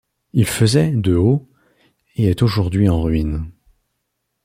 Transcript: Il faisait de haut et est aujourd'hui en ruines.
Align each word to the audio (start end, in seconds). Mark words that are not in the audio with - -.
Il 0.33 0.47
faisait 0.47 0.93
de 0.95 1.13
haut 1.13 1.47
et 2.15 2.25
est 2.31 2.41
aujourd'hui 2.41 2.89
en 2.89 3.03
ruines. 3.03 3.51